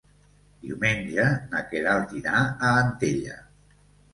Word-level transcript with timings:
Diumenge 0.61 1.27
na 1.51 1.61
Queralt 1.73 2.17
irà 2.23 2.41
a 2.47 2.73
Antella. 2.87 3.39